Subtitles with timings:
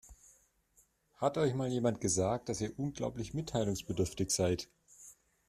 [1.17, 4.67] Hat euch mal jemand gesagt, dass ihr unglaublich mitteilungsbedürftig seid?